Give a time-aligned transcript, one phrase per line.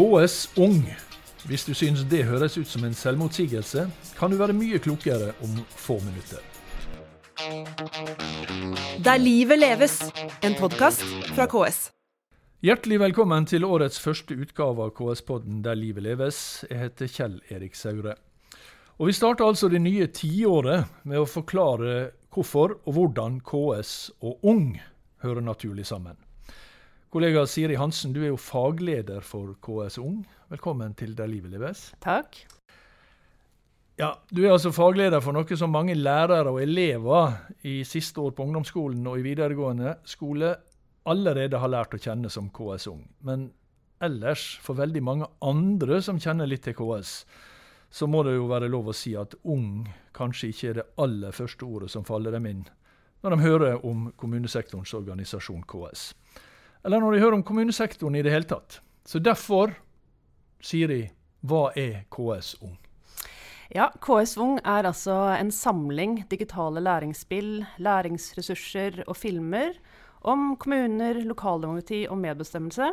[0.00, 0.80] KS Ung.
[1.44, 3.82] Hvis du synes det høres ut som en selvmotsigelse,
[4.16, 6.40] kan du være mye klokere om få minutter.
[9.04, 9.98] Der livet leves,
[10.40, 11.04] en podkast
[11.34, 11.90] fra KS.
[12.64, 16.64] Hjertelig velkommen til årets første utgave av KS-podden Der livet leves.
[16.70, 18.16] Jeg heter Kjell Erik Saure.
[18.96, 24.48] Og Vi starter altså det nye tiåret med å forklare hvorfor og hvordan KS og
[24.48, 24.80] Ung
[25.20, 26.16] hører naturlig sammen.
[27.10, 30.20] Kollega Siri Hansen, du er jo fagleder for KS Ung.
[30.46, 31.88] Velkommen til Der livet leves.
[31.98, 32.36] Takk.
[33.98, 37.34] Ja, Du er altså fagleder for noe som mange lærere og elever
[37.66, 40.52] i siste år på ungdomsskolen og i videregående skole
[41.04, 43.02] allerede har lært å kjenne som KS Ung.
[43.26, 43.50] Men
[44.00, 47.24] ellers, for veldig mange andre som kjenner litt til KS,
[47.90, 51.34] så må det jo være lov å si at ung kanskje ikke er det aller
[51.34, 52.64] første ordet som faller dem inn
[53.20, 56.12] når de hører om kommunesektorens organisasjon KS
[56.84, 58.80] eller når de hører om kommunesektoren i det hele tatt.
[59.04, 59.74] Så derfor,
[60.60, 61.02] Siri,
[61.46, 62.76] hva er KS Ung?
[63.70, 69.76] Ja, KS Ung er altså en samling digitale læringsspill, læringsressurser og filmer
[70.26, 72.90] om kommuner, lokaldemokrati og medbestemmelse.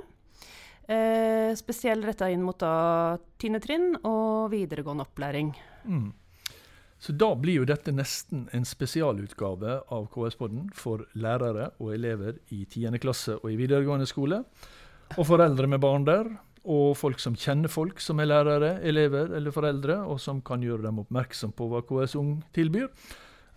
[0.88, 5.52] Eh, spesielt retta inn mot da tiende trinn og videregående opplæring.
[5.84, 6.12] Mm.
[7.00, 12.64] Så da blir jo dette nesten en spesialutgave av KS-podden for lærere og elever i
[12.66, 12.98] 10.
[13.02, 14.42] klasse og i videregående skole.
[15.16, 16.31] Og foreldre med barn der,
[16.68, 20.90] og folk som kjenner folk som er lærere, elever eller foreldre, og som kan gjøre
[20.90, 22.90] dem oppmerksom på hva KS Ung tilbyr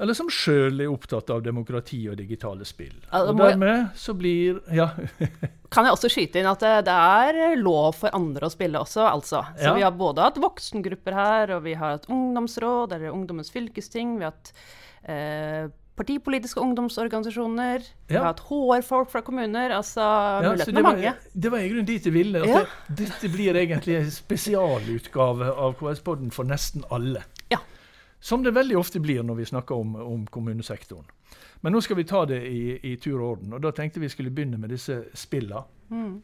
[0.00, 2.94] eller som sjøl er opptatt av demokrati og digitale spill.
[3.12, 4.88] og dermed så blir Ja.
[5.74, 9.04] kan jeg også skyte inn at det, det, er lov for andre å spille også,
[9.06, 9.44] altså.
[9.58, 9.74] Så ja.
[9.76, 14.27] vi har både hatt voksengrupper her, og vi har hatt ungdomsråd, eller Ungdommens fylkesting, vi
[14.27, 14.55] har hatt
[15.05, 15.68] eh,
[16.00, 17.84] partipolitiske ungdomsorganisasjoner.
[17.84, 18.06] Ja.
[18.08, 19.74] Vi har hatt HR-folk fra kommuner.
[19.77, 21.12] altså ja, Mulighetene er mange.
[21.33, 22.40] Det var i grunnen dit jeg ville.
[22.40, 22.62] at ja.
[22.89, 27.27] det, Dette blir egentlig en spesialutgave av KS-podden for nesten alle.
[28.20, 31.07] Som det veldig ofte blir når vi snakker om, om kommunesektoren.
[31.61, 33.55] Men nå skal vi ta det i, i, tur og orden.
[33.57, 35.64] Og da tenkte vi skulle begynne med disse spillene.
[35.89, 36.19] Mm.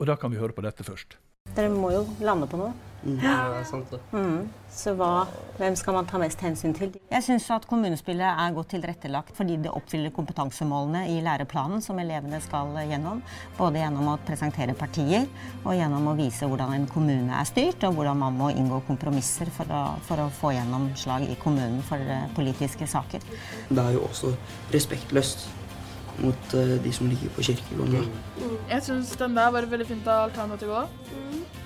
[0.00, 1.18] Og da kan vi høre på dette først.
[1.60, 2.72] Dere må jo lande på noe.
[3.00, 3.14] Mm.
[3.24, 3.98] Ja, det er sant det.
[4.12, 4.48] Mm.
[4.76, 5.24] Så hva,
[5.56, 6.90] hvem skal man ta mest hensyn til?
[7.08, 12.42] Jeg syns at kommunespillet er godt tilrettelagt fordi det oppfyller kompetansemålene i læreplanen som elevene
[12.44, 13.22] skal gjennom.
[13.56, 15.24] Både gjennom å presentere partier
[15.62, 19.48] og gjennom å vise hvordan en kommune er styrt, og hvordan man må inngå kompromisser
[19.56, 23.24] for å, for å få gjennomslag i kommunen for eh, politiske saker.
[23.72, 24.36] Det er jo også
[24.76, 25.48] respektløst
[26.20, 28.08] mot uh, de som ligger på kirkegården.
[28.36, 28.56] Mm.
[28.70, 30.98] Jeg syns den der var et veldig fint alternativ òg.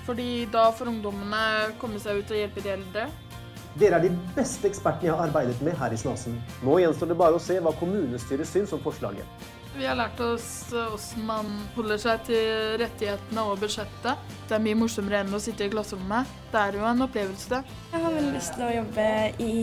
[0.04, 3.06] Fordi da får ungdommene komme seg ut og hjelpe de eldre.
[3.80, 6.36] Dere er de beste ekspertene jeg har arbeidet med her i Snasen.
[6.62, 9.46] Nå gjenstår det bare å se hva kommunestyret syns om forslaget.
[9.74, 14.34] Vi har lært oss hvordan man holder seg til rettighetene og budsjettet.
[14.46, 16.30] Det er mye morsommere enn å sitte i klasserommet.
[16.52, 17.74] Det er jo en opplevelse, det.
[17.90, 19.06] Jeg har veldig lyst til å jobbe
[19.42, 19.56] i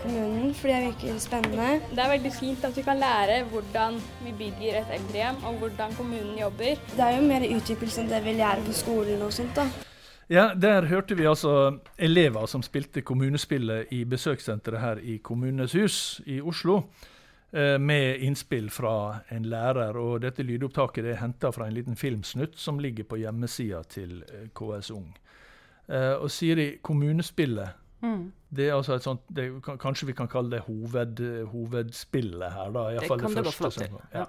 [0.00, 1.66] kommunen, fordi det virker spennende.
[1.90, 5.92] Det er veldig fint at vi kan lære hvordan vi bygger et eldrehjem, og hvordan
[5.98, 6.80] kommunen jobber.
[6.94, 9.68] Det er jo mer utdypelse enn det vi lærer på skolen og sånt, da.
[10.32, 16.20] Ja, Der hørte vi altså elever som spilte kommunespillet i besøkssenteret her i Kommunenes hus
[16.26, 16.82] i Oslo.
[17.52, 19.96] Eh, med innspill fra en lærer.
[19.96, 24.50] og Dette lydopptaket er henta fra en liten filmsnutt som ligger på hjemmesida til eh,
[24.52, 25.14] KS Ung.
[25.88, 27.68] Eh, og Siri, kommunespillet
[28.04, 28.32] mm.
[28.48, 32.70] det er altså et sånt, det, Kanskje vi kan kalle det hoved, hovedspillet her?
[32.70, 33.84] da, i det fall det, det første.
[33.84, 33.96] til.
[34.14, 34.26] ja.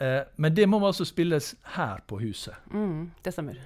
[0.00, 0.22] Ja.
[0.36, 2.54] Men det må altså spilles her på huset.
[2.72, 3.60] Mm, det stemmer.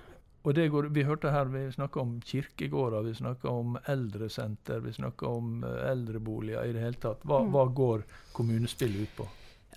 [0.49, 5.27] Og går, Vi hørte her, vi snakka om kirkegårder, vi snakka om eldresenter, vi snakka
[5.29, 7.21] om uh, eldreboliger i det hele tatt.
[7.29, 7.51] Hva, mm.
[7.53, 9.27] hva går kommunespillet ut på?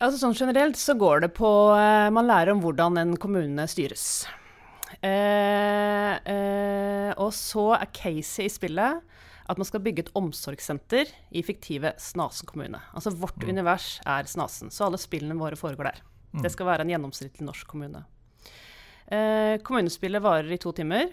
[0.02, 4.24] Altså sånn Generelt så går det på uh, Man lærer om hvordan en kommune styres.
[5.04, 6.16] Uh,
[7.20, 9.04] og så er caset i spillet
[9.52, 12.80] at man skal bygge et omsorgssenter i fiktive Snasen kommune.
[12.96, 13.50] Altså vårt mm.
[13.52, 16.02] univers er Snasen, så alle spillene våre foregår der.
[16.32, 16.46] Mm.
[16.46, 18.06] Det skal være en gjennomsnittlig norsk kommune.
[19.12, 21.10] Eh, kommunespillet varer i to timer.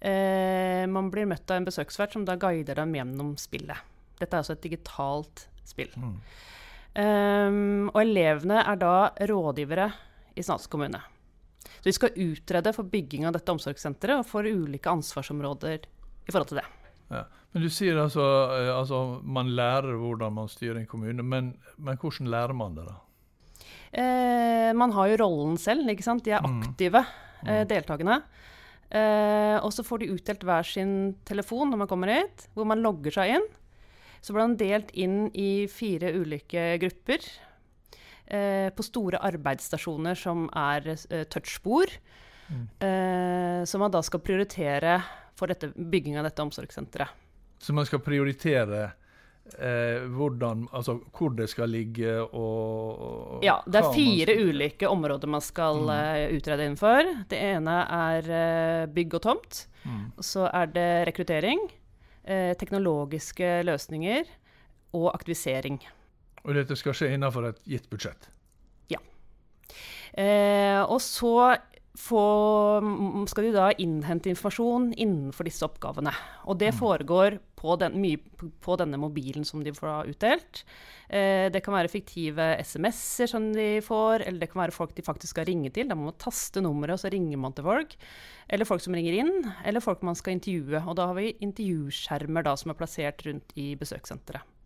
[0.00, 3.88] Eh, man blir møtt av en besøksvert som da guider dem gjennom spillet.
[4.20, 5.92] Dette er altså et digitalt spill.
[5.96, 6.18] Mm.
[7.00, 7.48] Eh,
[7.92, 8.94] og elevene er da
[9.32, 9.88] rådgivere
[10.36, 11.00] i Snats kommune.
[11.80, 16.52] Så vi skal utrede for bygging av dette omsorgssenteret og for ulike ansvarsområder i forhold
[16.52, 16.68] til det.
[17.10, 17.24] Ja.
[17.50, 18.24] Men du sier altså,
[18.54, 22.84] eh, altså man lærer hvordan man styrer en kommune, men, men hvordan lærer man det,
[22.86, 23.00] da?
[23.90, 26.24] Eh, man har jo rollen selv, ikke sant.
[26.26, 26.60] De er mm.
[26.68, 27.04] aktive,
[27.42, 27.68] eh, mm.
[27.70, 28.20] deltakende.
[28.90, 30.94] Eh, og så får de utdelt hver sin
[31.28, 33.46] telefon når man kommer hit, hvor man logger seg inn.
[34.20, 37.24] Så blir man delt inn i fire ulike grupper.
[38.30, 41.96] Eh, på store arbeidsstasjoner som er eh, touchbord.
[42.78, 45.00] eh, som man da skal prioritere
[45.38, 47.10] for dette, bygging av dette omsorgssenteret.
[47.58, 48.92] Så man skal prioritere
[49.58, 55.28] eh, hvordan, altså, hvor det skal ligge og, og Ja, det er fire ulike områder
[55.28, 55.90] man skal Mm.
[55.90, 57.12] uh, utrede innenfor.
[57.28, 59.66] Det ene er uh, bygg og tomt.
[59.84, 60.12] Mm.
[60.20, 61.60] Så er det rekruttering,
[62.28, 64.24] uh, teknologiske løsninger
[64.92, 65.80] og aktivisering.
[66.44, 68.30] Og dette skal skje innenfor et gitt budsjett.
[70.18, 71.54] Eh, og så
[72.00, 72.24] få,
[73.30, 76.12] skal de da innhente informasjon innenfor disse oppgavene.
[76.48, 80.62] Og det foregår på, den, mye på denne mobilen som de får utdelt.
[81.08, 85.04] Eh, det kan være fiktive SMS-er som de får, eller det kan være folk de
[85.06, 85.90] faktisk skal ringe til.
[85.90, 87.96] Da må man taste nummeret, og så ringer man til folk.
[88.48, 89.34] Eller folk som ringer inn,
[89.68, 90.80] eller folk man skal intervjue.
[90.80, 94.56] Og da har vi intervjuskjermer da, som er plassert rundt i besøkssenteret.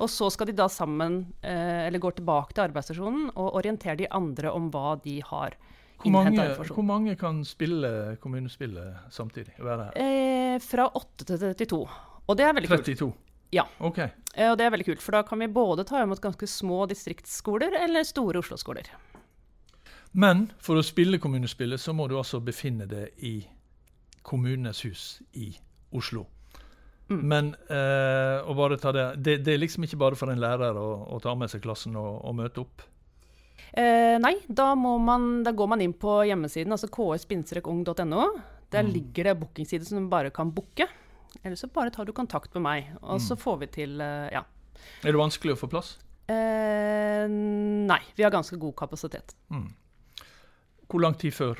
[0.00, 4.08] Og så skal de da sammen, eh, eller går tilbake til arbeidsstasjonen og orientere de
[4.08, 5.58] andre om hva de har
[6.02, 9.54] Hvor mange, hvor mange kan spille kommunespillet samtidig?
[9.58, 11.82] Eh, fra 8 til 32.
[12.26, 13.14] Og det er veldig kult.
[13.52, 13.66] Ja.
[13.78, 14.08] Okay.
[14.34, 16.86] Eh, og det er veldig kult, for da kan vi både ta imot ganske små
[16.90, 18.88] distriktsskoler eller store Oslo-skoler.
[20.12, 23.36] Men for å spille kommunespillet, så må du altså befinne deg i
[24.22, 25.50] kommunenes hus i
[25.92, 26.26] Oslo.
[27.10, 27.20] Mm.
[27.28, 30.78] Men eh, å bare ta det, det Det er liksom ikke bare for en lærer
[30.78, 32.84] å, å ta med seg klassen og, og møte opp.
[33.74, 38.24] Eh, nei, da, må man, da går man inn på hjemmesiden, altså ks-ung.no.
[38.72, 38.92] Der Mm.
[38.92, 40.86] ligger det bookingside som du bare kan booke.
[41.44, 43.40] Eller så bare tar du kontakt med meg, og så Mm.
[43.42, 44.44] får vi til eh, Ja.
[45.04, 45.98] Er det vanskelig å få plass?
[46.28, 49.34] Eh, nei, vi har ganske god kapasitet.
[49.50, 49.72] Mm.
[50.88, 51.58] Hvor lang tid før?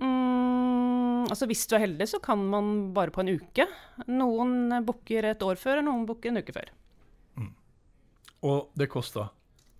[0.00, 3.66] Mm, altså Hvis du er heldig, så kan man bare på en uke.
[4.08, 6.70] Noen booker et år før, og noen booker en uke før.
[8.42, 9.28] Og det koster?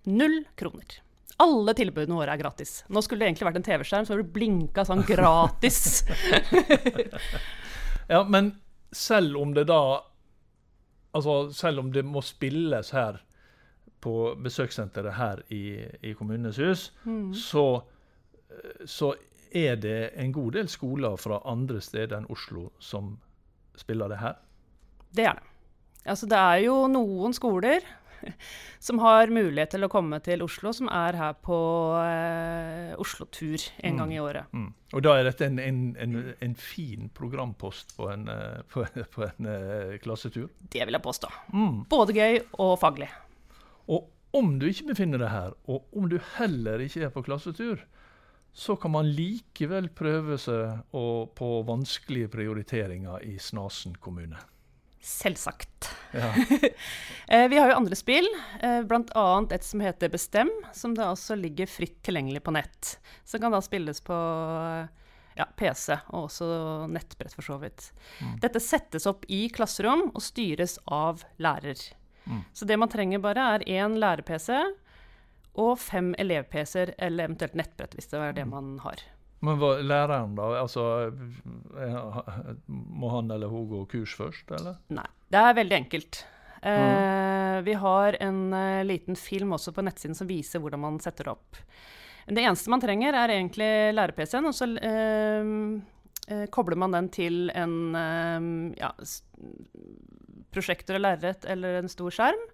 [0.09, 0.99] Null kroner.
[1.43, 2.83] Alle tilbudene våre er gratis.
[2.93, 6.03] Nå skulle det egentlig vært en TV-skjerm, så det blinka sånn gratis.
[8.07, 8.49] Ja, men
[8.91, 10.03] selv om det da
[11.15, 13.19] Altså, selv om det må spilles her
[14.01, 17.33] på besøkssenteret her i, i Kommunenes hus, Mm.
[17.37, 17.83] så,
[18.89, 19.11] så
[19.53, 23.13] er det en god del skoler fra andre steder enn Oslo som
[23.77, 24.39] spiller det her.
[25.13, 25.45] Det er det.
[26.09, 27.85] Altså, det er jo noen skoler
[28.87, 31.57] som har mulighet til å komme til Oslo, som er her på
[31.99, 34.51] eh, Oslo-tur en gang i året.
[34.53, 34.71] Mm.
[34.93, 38.85] Og da er dette en, en, en, en fin programpost på en, eh, på,
[39.15, 40.49] på en eh, klassetur.
[40.69, 41.31] Det vil jeg påstå.
[41.53, 41.83] Mm.
[41.91, 43.09] Både gøy og faglig.
[43.91, 47.83] Og om du ikke befinner deg her, og om du heller ikke er på klassetur,
[48.53, 54.37] så kan man likevel prøve seg på vanskelige prioriteringer i Snasen kommune.
[55.03, 55.89] Selvsagt.
[56.11, 56.33] Ja.
[57.27, 58.27] Eh, Vi har jo andre spill,
[58.61, 59.23] eh, bl.a.
[59.55, 62.97] et som heter Bestem, som da også ligger fritt tilgjengelig på nett.
[63.23, 64.91] Som kan da spilles på eh,
[65.39, 66.49] ja, PC og også
[66.91, 67.87] nettbrett, for så vidt.
[68.19, 68.35] Mm.
[68.43, 71.79] Dette settes opp i klasserom og styres av lærer.
[72.27, 72.43] Mm.
[72.53, 74.51] Så det man trenger bare, er én lærer-PC
[75.63, 79.01] og fem elev-PC-er, eller eventuelt nettbrett, hvis det er det man har.
[79.43, 80.49] Men hva, læreren, da?
[80.61, 80.83] Altså,
[81.77, 84.77] eh, må han eller hun gå kurs først, eller?
[84.95, 85.07] Nei.
[85.33, 86.21] Det er veldig enkelt.
[86.63, 91.27] Eh, vi har en uh, liten film også på nettsiden som viser hvordan man setter
[91.27, 91.59] det opp.
[92.25, 95.49] Det eneste man trenger, er egentlig lære-PC-en, og så eh,
[96.31, 98.45] eh, kobler man den til en eh,
[98.79, 98.93] ja,
[100.53, 102.45] prosjektor og lerret eller en stor skjerm.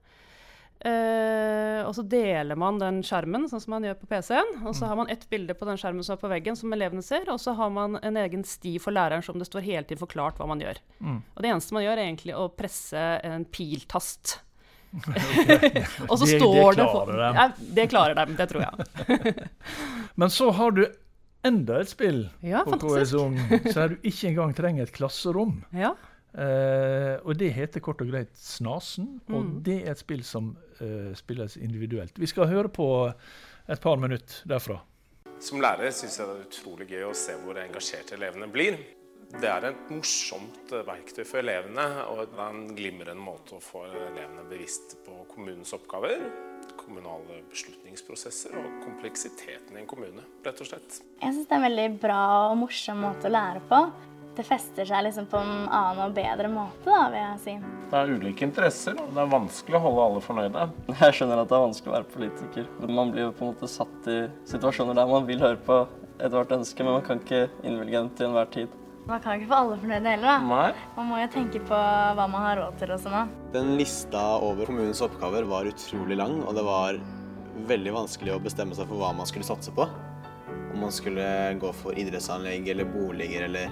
[0.86, 4.52] Eh, og så deler man den skjermen, sånn som man gjør på PC-en.
[4.70, 7.04] Og så har man ett bilde på den skjermen som er på veggen, som elevene
[7.04, 7.28] ser.
[7.34, 10.40] Og så har man en egen sti for læreren som det står hele tiden forklart
[10.40, 10.80] hva man gjør.
[11.04, 11.18] Mm.
[11.36, 14.38] Og det eneste man gjør, er egentlig å presse en piltast.
[16.10, 17.36] Og så Det- det står det klarer dem.
[17.36, 17.48] Ja,
[17.80, 19.50] det klarer dem, det tror jeg.
[20.20, 20.86] Men så har du
[21.46, 22.80] enda et spill Ja, på.
[22.82, 23.38] KS Ung,
[23.72, 25.62] så du ikke engang trenger et klasserom.
[25.72, 25.94] Ja.
[26.38, 29.64] Eh, og det heter kort og greit Snasen, og Mm.
[29.64, 32.20] det er et spill som uh, spilles individuelt.
[32.20, 33.14] Vi skal høre på
[33.68, 34.80] et par minutter derfra.
[35.40, 38.78] Som lærer syns jeg det er utrolig gøy å se hvor engasjerte elevene blir.
[39.30, 43.62] Det er et morsomt eh, verktøy for elevene, og det er en glimrende måte å
[43.62, 46.24] få elevene bevisst på kommunens oppgaver,
[46.80, 51.02] kommunale beslutningsprosesser og kompleksiteten i en kommune, rett og slett.
[51.22, 53.82] Jeg syns det er en veldig bra og morsom måte å lære på.
[54.40, 57.54] Det fester seg liksom på en annen og bedre måte, da, vil jeg si.
[57.92, 60.62] Det er ulike interesser, og det er vanskelig å holde alle fornøyde.
[61.02, 62.70] Jeg skjønner at det er vanskelig å være politiker.
[62.80, 65.82] men Man blir jo på en måte satt i situasjoner der man vil høre på
[66.24, 68.78] ethvert ønske, men man kan ikke innvilge dem til enhver tid.
[69.10, 70.38] Man kan ikke få alle fornøyde heller, da.
[70.54, 70.88] Nei.
[70.96, 71.82] Man må jo tenke på
[72.22, 73.36] hva man har råd til og sånn.
[73.58, 77.02] Den lista over kommunens oppgaver var utrolig lang, og det var
[77.74, 79.90] veldig vanskelig å bestemme seg for hva man skulle satse på.
[80.72, 81.28] om man skulle
[81.60, 83.72] gå for idrettsanlegg eller boliger eller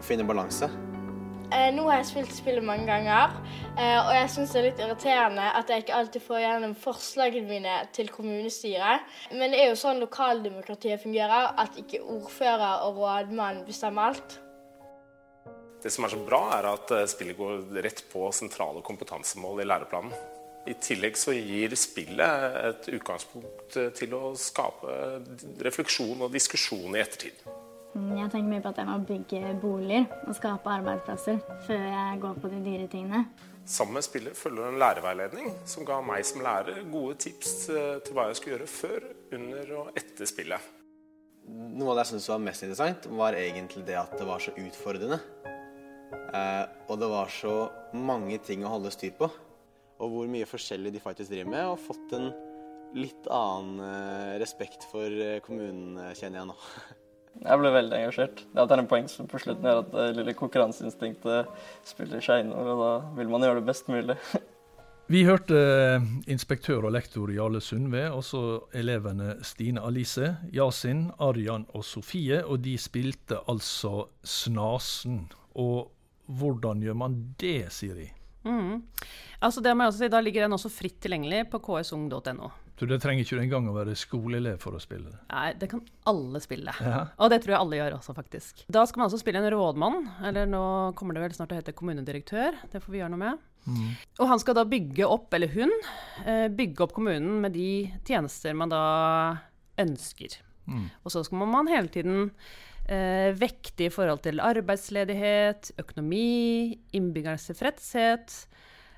[0.00, 0.70] å finne balanse.
[1.50, 3.32] Eh, nå har jeg spilt spillet mange ganger,
[3.74, 7.50] eh, og jeg syns det er litt irriterende at jeg ikke alltid får gjennom forslagene
[7.50, 9.08] mine til kommunestyret.
[9.34, 14.36] Men det er jo sånn lokaldemokratiet fungerer, at ikke ordfører og rådmann bestemmer alt.
[15.82, 19.66] Det som er så bra, er at eh, spillet går rett på sentrale kompetansemål i
[19.66, 20.14] læreplanen.
[20.70, 24.92] I tillegg så gir spillet et utgangspunkt til å skape
[25.64, 27.42] refleksjon og diskusjon i ettertid.
[27.90, 32.36] Jeg tenker mye på at jeg må bygge boliger og skape arbeidsplasser før jeg går
[32.38, 33.24] på de dyre tingene.
[33.66, 38.14] Sammen med spillet følger en lærerveiledning som ga meg som lærer gode tips eh, til
[38.14, 40.68] hva jeg skulle gjøre før, under og etter spillet.
[41.50, 44.54] Noe av det jeg syntes var mest interessant, var egentlig det at det var så
[44.54, 45.20] utfordrende.
[46.14, 47.56] Eh, og det var så
[47.98, 49.30] mange ting å holde styr på.
[50.00, 51.66] Og hvor mye forskjellig de faktisk driver med.
[51.74, 52.30] Og fått en
[52.94, 56.58] litt annen eh, respekt for kommunen, kjenner jeg nå.
[57.40, 58.44] Jeg ble veldig engasjert.
[58.52, 61.48] Det at det er en poeng som på slutten gjør at det lille konkurranseinstinktet
[61.88, 64.16] spiller seg inn, og da vil man gjøre det best mulig.
[65.10, 71.82] Vi hørte eh, inspektør og lektor Jarle Sundve, også elevene Stine Alice, Yasin, Arjan og
[71.82, 72.44] Sofie.
[72.46, 75.24] Og de spilte altså Snasen.
[75.58, 75.90] Og
[76.30, 78.06] hvordan gjør man det, Siri?
[78.46, 78.84] Mm.
[79.42, 82.52] Altså det må jeg også si, Da ligger den også fritt tilgjengelig på ksung.no.
[82.80, 85.18] Så det trenger ikke du engang å være skoleelev for å spille det?
[85.28, 86.72] Nei, det kan alle spille.
[86.80, 87.02] Ja.
[87.20, 88.62] Og det tror jeg alle gjør også, faktisk.
[88.72, 89.98] Da skal man altså spille en rådmann,
[90.30, 90.62] eller nå
[90.96, 92.56] kommer det vel snart til å hete kommunedirektør.
[92.72, 93.42] Det får vi gjøre noe med.
[93.66, 93.90] Mm.
[94.16, 95.74] Og han skal da bygge opp, eller hun,
[96.24, 97.68] eh, bygge opp kommunen med de
[98.08, 98.84] tjenester man da
[99.84, 100.38] ønsker.
[100.64, 100.86] Mm.
[101.04, 102.30] Og så skal man hele tiden
[102.88, 108.38] eh, vekte i forhold til arbeidsledighet, økonomi, innbyggernes tilfredshet,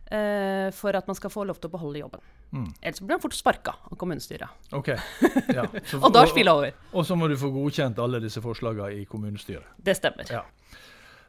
[0.07, 2.31] eh, for at man skal få lov til å beholde jobben.
[2.53, 2.67] Mm.
[2.83, 4.49] Ellers blir han fort sparka av kommunestyret.
[4.77, 4.89] Ok.
[5.57, 5.67] Ja.
[5.85, 6.73] Så- Og da er spillet over.
[6.93, 9.65] Og så må du få godkjent alle disse forslagene i kommunestyret.
[9.81, 10.29] Det stemmer.
[10.31, 10.43] Ja.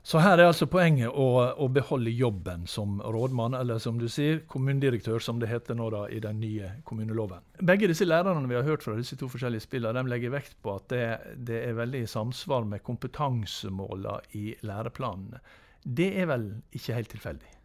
[0.04, 1.26] Så her er altså poenget å,
[1.64, 6.02] å beholde jobben som rådmann, eller som du sier, kommunedirektør, som det heter nå da
[6.12, 7.40] i den nye kommuneloven.
[7.64, 10.76] Begge disse lærerne vi har hørt fra disse to forskjellige spillene, de legger vekt på
[10.76, 11.06] at det,
[11.48, 15.40] det er veldig i samsvar med kompetansemålene i læreplanene.
[15.84, 17.56] Det er vel ikke helt tilfeldig?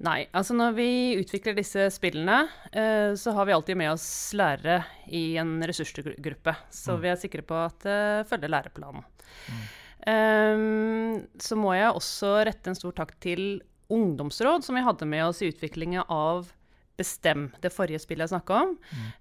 [0.00, 0.88] Nei, altså når vi
[1.20, 4.78] utvikler disse spillene, eh, så har vi alltid med oss lærere
[5.12, 6.54] i en ressursgruppe.
[6.72, 7.00] Så Mm.
[7.02, 9.04] vi er sikre på at det følger læreplanen.
[10.08, 15.24] Ehm, så må jeg også rette en stor takk til ungdomsråd, som vi hadde med
[15.26, 16.50] oss i utviklinga av
[17.00, 18.74] Bestem, det forrige spillet jeg snakka om.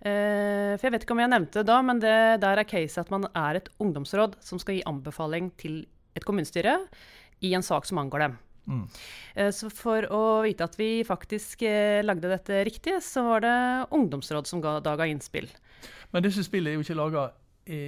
[0.04, 2.98] Eh, for jeg vet ikke om jeg nevnte det da, men det der er caset
[3.06, 6.74] at man er et ungdomsråd som skal gi anbefaling til et kommunestyre
[7.42, 8.38] i en sak som angår dem.
[8.70, 8.86] Mm.
[9.36, 13.58] Eh, Så for å vite at vi faktisk eh, lagde dette riktig, så var det
[13.96, 15.50] ungdomsråd som ga, da ga innspill.
[16.14, 17.30] Men disse spillene er jo ikke laga
[17.70, 17.82] i,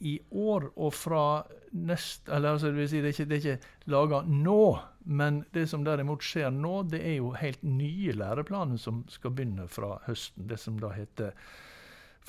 [0.00, 1.24] i år og fra
[1.70, 4.62] nest Eller altså, det vil si, det er ikke, det er ikke laga nå.
[5.06, 9.68] Men det som derimot skjer nå, det er jo helt nye læreplaner som skal begynne
[9.70, 10.48] fra høsten.
[10.50, 11.30] Det som da heter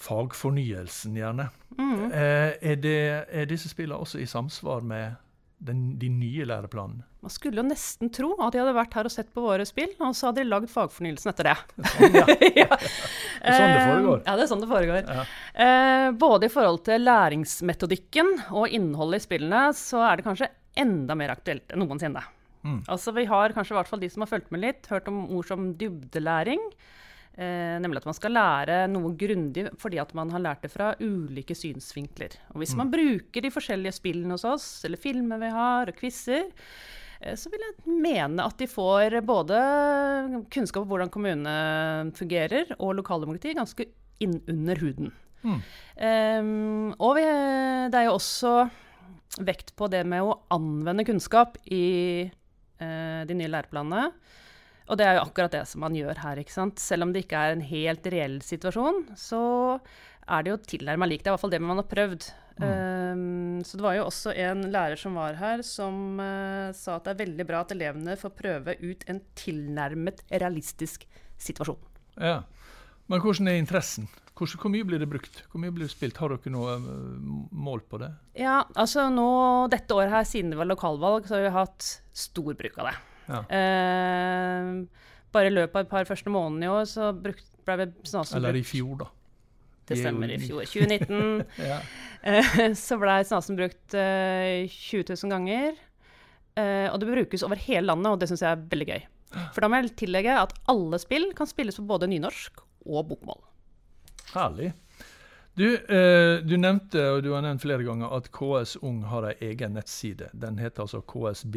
[0.01, 1.49] fagfornyelsen, gjerne.
[1.77, 2.05] Mm.
[2.11, 5.17] Eh, er, det, er disse spillene også i samsvar med
[5.61, 7.05] den, de nye læreplanene?
[7.21, 9.91] Man skulle jo nesten tro at de hadde vært her og sett på våre spill,
[10.01, 11.57] og så hadde de lagd fagfornyelsen etter det.
[11.91, 12.23] Sånn, ja.
[12.63, 12.67] ja.
[12.81, 14.17] Det er sånn det foregår.
[14.17, 15.11] Eh, Ja, det er sånn det foregår.
[15.19, 15.25] Ja.
[15.65, 20.49] Eh, både i forhold til læringsmetodikken og innholdet i spillene, så er det kanskje
[20.81, 22.23] enda mer aktuelt enn noensinne.
[22.65, 22.81] Mm.
[22.93, 25.23] Altså, vi har kanskje i hvert fall de som har fulgt med litt, hørt om
[25.33, 26.61] ord som dybdelæring.
[27.37, 30.89] Eh, nemlig at man skal lære noe grundig fordi at man har lært det fra
[30.99, 32.33] ulike synsvinkler.
[32.51, 32.77] Og hvis Mm.
[32.81, 36.51] man bruker de forskjellige spillene hos oss, eller filmer vi har, og quizer,
[37.21, 39.55] eh, så vil jeg mene at de får både
[40.51, 43.85] kunnskap om hvordan kommunene fungerer, og lokaldemokrati ganske
[44.19, 45.11] innunder huden.
[45.43, 45.61] Mm.
[45.97, 47.23] Ehm, og vi,
[47.89, 48.69] det er jo også
[49.39, 52.29] vekt på det med å anvende kunnskap i
[52.81, 54.11] eh, de nye læreplanene.
[54.89, 56.41] Og det er jo akkurat det som man gjør her.
[56.41, 56.81] ikke sant?
[56.81, 59.41] Selv om det ikke er en helt reell situasjon, så
[60.31, 61.25] er det jo tilnærma likt.
[61.25, 62.31] Det er i hvert fall det man har prøvd.
[62.61, 67.07] Ehm, så det var jo også en lærer som var her, som uh, sa at
[67.07, 71.07] det er veldig bra at elevene får prøve ut en tilnærmet realistisk
[71.41, 71.79] situasjon.
[72.21, 72.41] Ja.
[73.11, 74.09] Men hvordan er interessen?
[74.37, 75.41] Hvordan, hvor mye blir det brukt?
[75.51, 76.19] Hvor mye blir det spilt?
[76.21, 78.09] Har dere noe eh, mål på det?
[78.39, 79.27] Ja, altså nå
[79.73, 82.95] dette året her, siden det var lokalvalg, så har vi hatt stor bruk av det.
[83.31, 83.41] Ja.
[83.55, 84.69] Eh,
[85.31, 88.39] bare i løpet av et par første månedene i år så brukt, ble vi Snasen
[88.41, 89.07] Eller i fjor, da.
[89.87, 90.65] Det er stemmer, i i- fjor.
[90.67, 91.45] 2019.
[91.71, 91.79] Ja.
[92.23, 95.79] eh, så ble Snasen brukt eh, 20 000 ganger.
[96.59, 99.05] Eh, og det brukes over hele landet, og det syns jeg er veldig gøy.
[99.55, 103.39] For da må jeg tillegge at alle spill kan spilles på både nynorsk og bokmål.
[104.33, 104.73] Herlig.
[105.53, 109.35] Du, eh, du, nevnte, og du har nevnt flere ganger, at KS Ung har ei
[109.49, 110.29] egen nettside.
[110.31, 111.49] Den heter altså ks-ung.no.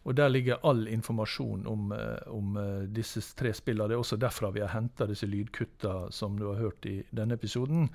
[0.00, 3.88] Og Der ligger all informasjon om, eh, om eh, disse tre spillene.
[3.88, 7.34] Det er også derfra vi har henta disse lydkutta som du har hørt i denne
[7.34, 7.88] episoden.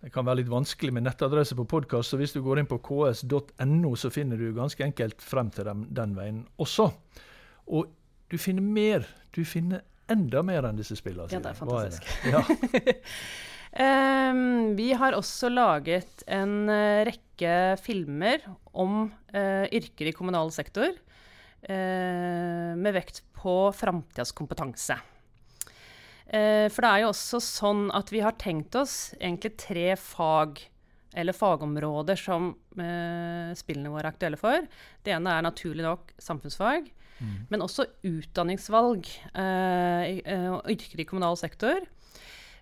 [0.00, 2.78] Det kan være litt vanskelig med nettadresse på podkast, så hvis du går inn på
[2.78, 6.92] ks.no, så finner du ganske enkelt frem til dem den veien også.
[7.66, 7.88] Og
[8.30, 9.08] du finner mer.
[9.34, 11.28] Du finner enda mer enn disse spillene.
[11.32, 12.08] Ja, det er fantastisk.
[12.24, 12.32] Det?
[12.32, 12.40] Ja.
[14.32, 18.38] um, vi har også laget en uh, rekke filmer
[18.72, 20.90] om uh, yrker i kommunal sektor,
[21.68, 24.96] uh, med vekt på framtidas kompetanse.
[26.28, 30.58] for det er jo også sånn at vi har tenkt oss egentlig tre fag
[31.16, 32.50] eller fagområder som
[33.56, 34.66] spillene våre er aktuelle for.
[35.06, 36.90] Det ene er naturlig nok samfunnsfag.
[37.18, 37.36] Mm.
[37.50, 41.82] Men også utdanningsvalg og yrker i kommunal sektor.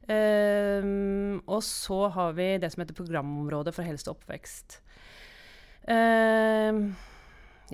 [0.07, 4.79] Uh, og så har vi det som heter programområdet for helse og oppvekst.
[5.87, 6.95] Uh,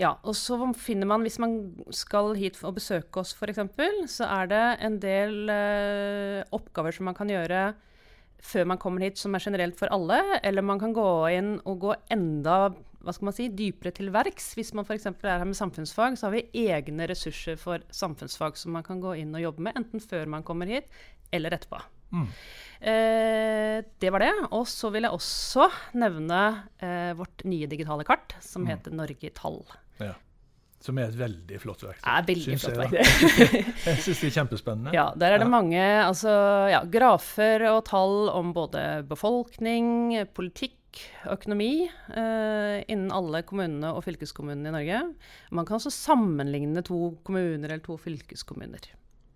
[0.01, 1.59] ja, og så finner man, hvis man
[1.93, 3.61] skal hit og besøke oss f.eks.,
[4.15, 7.73] så er det en del uh, oppgaver som man kan gjøre
[8.43, 10.19] før man kommer hit, som er generelt for alle.
[10.43, 12.73] Eller man kan gå inn og gå enda
[13.03, 14.53] hva skal man si, dypere til verks.
[14.59, 15.09] Hvis man f.eks.
[15.11, 19.17] er her med samfunnsfag, så har vi egne ressurser for samfunnsfag som man kan gå
[19.19, 20.87] inn og jobbe med, enten før man kommer hit,
[21.35, 21.81] eller etterpå.
[22.13, 22.29] Mm.
[22.93, 24.33] Eh, det var det.
[24.51, 25.69] Og så vil jeg også
[25.99, 26.43] nevne
[26.83, 28.71] eh, vårt nye digitale kart, som mm.
[28.71, 29.63] heter Norge i tall.
[30.03, 30.15] Ja.
[30.83, 32.05] Som er et veldig flott verktøy.
[32.09, 33.03] Ja, veldig flott verktøy.
[33.87, 34.95] jeg syns det er kjempespennende.
[34.97, 35.53] Ja, Der er det ja.
[35.53, 36.33] mange altså,
[36.73, 44.73] ja, grafer og tall om både befolkning, politikk, økonomi eh, innen alle kommunene og fylkeskommunene
[44.73, 45.05] i Norge.
[45.55, 48.91] Man kan også sammenligne to kommuner eller to fylkeskommuner.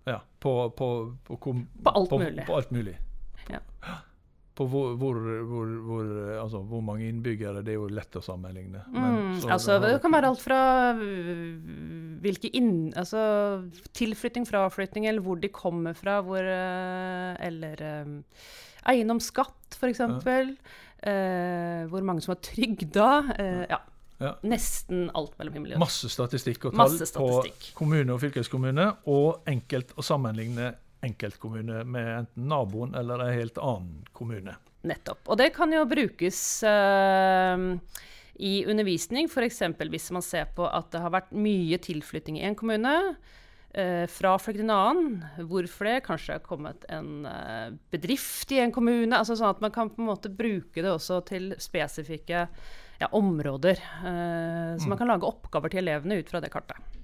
[0.07, 0.91] Ja, på, på,
[1.27, 2.45] på, på alt mulig.
[2.51, 2.99] På alt mulig.
[3.51, 3.63] Ja
[4.57, 5.19] på hvor, hvor,
[5.85, 7.63] hvor, altså, hvor, mange innbyggere.
[7.65, 8.85] Det er jo lett å sammenligne.
[8.89, 10.61] Mm, altså, det, kan være alt fra
[10.97, 11.43] øh,
[12.25, 13.21] hvilke inn, altså,
[13.97, 16.23] tilflytting, fraflytting, eller hvor de kommer fra.
[16.25, 18.17] Øh, eller um,
[18.89, 20.01] eiendomsskatt, f.eks.
[20.01, 20.41] Ja.
[21.07, 23.11] Uh, hvor mange som har trygda.
[23.37, 23.83] Uh, ja.
[24.17, 24.33] Ja.
[24.49, 25.83] Nesten alt mellom himmel og jord.
[25.85, 27.67] Masse statistikk og tall statistikk.
[27.75, 30.71] på kommune og fylkeskommune, og enkelt å sammenligne
[31.05, 34.57] enkeltkommune med enten naboen eller en helt annen kommune.
[34.87, 35.25] Nettopp.
[35.29, 37.57] Og det kan jo brukes uh,
[38.37, 39.63] i undervisning, f.eks.
[39.83, 42.95] hvis man ser på at det har vært mye tilflytting i en kommune.
[43.77, 45.17] Uh, fra til en annen.
[45.51, 46.01] Hvorfor det?
[46.07, 49.13] Kanskje det har kommet en uh, bedrift i en kommune.
[49.17, 52.47] altså Sånn at man kan på en måte bruke det også til spesifikke
[52.97, 53.77] ja, områder.
[53.77, 54.89] Så mm.
[54.89, 56.97] man kan lage oppgaver til elevene ut fra det kartet.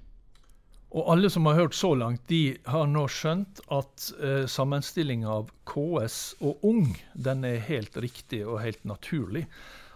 [0.93, 5.49] Og alle som har hørt så langt, de har nå skjønt at eh, sammenstillinga av
[5.65, 9.47] KS og Ung den er helt riktig og helt naturlig.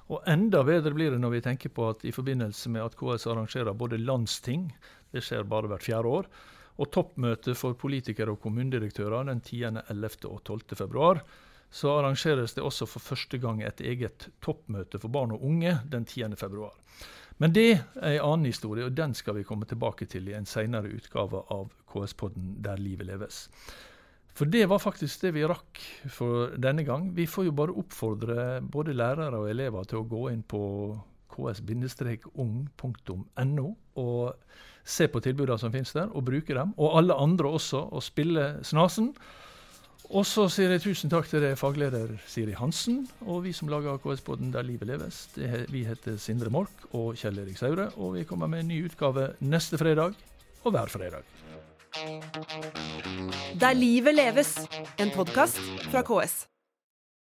[0.10, 3.28] Og enda bedre blir det når vi tenker på at i forbindelse med at KS
[3.30, 4.72] arrangerer både landsting,
[5.14, 6.32] det skjer bare hvert fjerde år,
[6.78, 10.26] og toppmøte for politikere og kommunedirektører den 10., 11.
[10.32, 10.78] og 12.
[10.82, 11.22] februar,
[11.70, 16.10] så arrangeres det også for første gang et eget toppmøte for barn og unge den
[16.10, 16.34] 10.
[16.40, 16.74] februar.
[17.38, 20.50] Men det er en annen historie, og den skal vi komme tilbake til i en
[20.50, 23.50] senere utgave av KS-podden Der livet leves.
[24.38, 25.80] For det var faktisk det vi rakk
[26.14, 27.16] for denne gang.
[27.18, 30.62] Vi får jo bare oppfordre både lærere og elever til å gå inn på
[31.34, 31.68] ks-ung.no
[33.98, 34.34] og
[34.88, 36.74] se på tilbudene som finnes der, og bruke dem.
[36.78, 39.14] Og alle andre også, og spille snasen.
[40.08, 43.98] Og så sier jeg tusen takk til deg, fagleder Siri Hansen, og vi som lager
[43.98, 45.26] AKS-båten Der livet leves.
[45.36, 48.86] Det, vi heter Sindre Mork og Kjell Erik Saure, og vi kommer med en ny
[48.88, 50.16] utgave neste fredag
[50.64, 51.28] og hver fredag.
[53.60, 54.56] Der livet leves,
[55.00, 55.60] en podkast
[55.92, 56.46] fra KS.